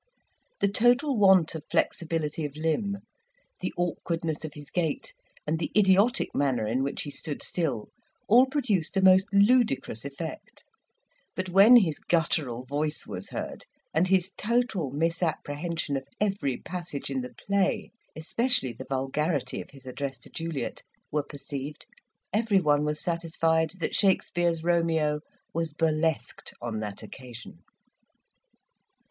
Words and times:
The 0.61 0.67
total 0.67 1.15
want 1.15 1.53
of 1.53 1.63
flexibility 1.69 2.43
of 2.43 2.55
limb, 2.57 3.01
the 3.59 3.71
awkwardness 3.77 4.43
of 4.43 4.55
his 4.55 4.71
gait, 4.71 5.13
and 5.45 5.59
the 5.59 5.69
idiotic 5.77 6.33
manner 6.33 6.65
in 6.65 6.81
which 6.81 7.03
he 7.03 7.11
stood 7.11 7.43
still, 7.43 7.89
all 8.27 8.47
produced 8.47 8.97
a 8.97 9.03
most 9.03 9.27
ludicrous 9.31 10.03
effect; 10.03 10.65
but 11.35 11.49
when 11.49 11.75
his 11.75 11.99
guttural 11.99 12.65
voice 12.65 13.05
was 13.05 13.29
heard, 13.29 13.65
and 13.93 14.07
his 14.07 14.31
total 14.37 14.89
misapprehension 14.89 15.95
of 15.95 16.07
every 16.19 16.57
passage 16.57 17.11
in 17.11 17.21
the 17.21 17.35
play, 17.35 17.91
especially 18.15 18.73
the 18.73 18.87
vulgarity 18.89 19.61
of 19.61 19.69
his 19.69 19.85
address 19.85 20.17
to 20.17 20.31
Juliet, 20.31 20.81
were 21.11 21.21
perceived, 21.21 21.85
everyone 22.33 22.83
was 22.85 22.99
satisfied 22.99 23.73
that 23.79 23.93
Shakspeare's 23.93 24.63
Romeo 24.63 25.19
was 25.53 25.73
burlesqued 25.75 26.55
on 26.59 26.79
that 26.79 27.03
occasion. 27.03 27.59